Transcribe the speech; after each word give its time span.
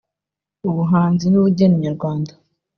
ubuhanzi 0.69 1.25
n’ubugeni 1.29 1.75
nyarwanda 1.83 2.31